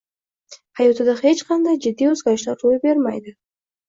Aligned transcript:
hayotida 0.77 1.13
hech 1.19 1.43
qanday 1.49 1.77
jiddiy 1.85 2.09
o‘zgarishlar 2.13 2.57
ro‘y 2.65 2.81
bermaydi. 2.87 3.35